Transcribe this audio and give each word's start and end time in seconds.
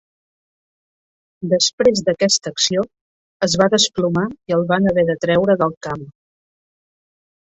Després 1.51 2.01
d'aquesta 2.07 2.51
acció, 2.55 2.85
es 3.49 3.57
va 3.63 3.69
desplomar 3.75 4.27
i 4.51 4.57
el 4.59 4.65
van 4.73 4.93
haver 4.93 5.05
de 5.11 5.17
treure 5.27 5.59
del 5.63 5.77
camp. 5.89 6.07